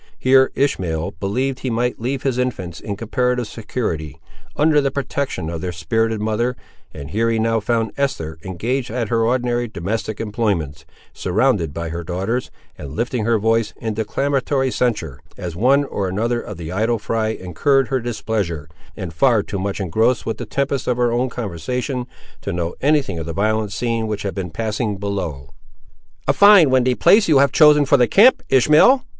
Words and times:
Here 0.17 0.51
Ishmael 0.55 1.11
believed 1.19 1.59
he 1.59 1.69
might 1.69 2.01
leave 2.01 2.23
his 2.23 2.39
infants 2.39 2.79
in 2.79 2.95
comparative 2.95 3.45
security, 3.45 4.19
under 4.55 4.81
the 4.81 4.89
protection 4.89 5.47
of 5.47 5.61
their 5.61 5.71
spirited 5.71 6.19
mother, 6.19 6.55
and 6.91 7.11
here 7.11 7.29
he 7.29 7.37
now 7.37 7.59
found 7.59 7.91
Esther 7.97 8.39
engaged 8.43 8.89
at 8.89 9.09
her 9.09 9.23
ordinary 9.23 9.67
domestic 9.67 10.19
employments, 10.19 10.85
surrounded 11.13 11.71
by 11.71 11.89
her 11.89 12.03
daughters, 12.03 12.49
and 12.75 12.95
lifting 12.95 13.25
her 13.25 13.37
voice, 13.37 13.75
in 13.79 13.93
declamatory 13.93 14.71
censure, 14.71 15.19
as 15.37 15.55
one 15.55 15.83
or 15.85 16.09
another 16.09 16.41
of 16.41 16.57
the 16.57 16.71
idle 16.71 16.97
fry 16.97 17.27
incurred 17.27 17.89
her 17.89 17.99
displeasure, 17.99 18.67
and 18.97 19.13
far 19.13 19.43
too 19.43 19.59
much 19.59 19.79
engrossed 19.79 20.25
with 20.25 20.39
the 20.39 20.47
tempest 20.47 20.87
of 20.87 20.97
her 20.97 21.11
own 21.11 21.29
conversation 21.29 22.07
to 22.41 22.51
know 22.51 22.73
any 22.81 23.03
thing 23.03 23.19
of 23.19 23.27
the 23.27 23.33
violent 23.33 23.71
scene 23.71 24.07
which 24.07 24.23
had 24.23 24.33
been 24.33 24.49
passing 24.49 24.97
below. 24.97 25.51
"A 26.27 26.33
fine 26.33 26.71
windy 26.71 26.95
place 26.95 27.27
you 27.27 27.37
have 27.37 27.51
chosen 27.51 27.85
for 27.85 27.97
the 27.97 28.07
camp, 28.07 28.41
Ishmael!" 28.49 29.05